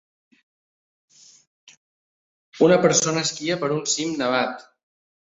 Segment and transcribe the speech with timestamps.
[2.67, 4.65] Una persona esquia per un cim nevat.